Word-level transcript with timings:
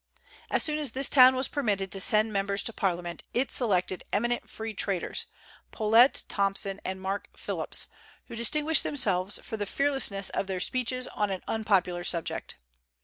As 0.49 0.63
soon 0.63 0.79
as 0.79 0.93
this 0.93 1.07
town 1.07 1.35
was 1.35 1.47
permitted 1.47 1.91
to 1.91 2.01
send 2.01 2.33
members 2.33 2.63
to 2.63 2.73
Parliament 2.73 3.21
it 3.35 3.51
selected 3.51 4.03
eminent 4.11 4.49
free 4.49 4.73
traders, 4.73 5.27
Poulett 5.71 6.23
Thomson 6.27 6.81
and 6.83 6.99
Mark 6.99 7.29
Phillips, 7.37 7.87
who 8.25 8.35
distinguished 8.35 8.81
themselves 8.81 9.37
for 9.43 9.57
the 9.57 9.67
fearlessness 9.67 10.31
of 10.31 10.47
their 10.47 10.59
speeches 10.59 11.07
on 11.09 11.29
an 11.29 11.43
unpopular 11.47 12.03
subject. 12.03 12.57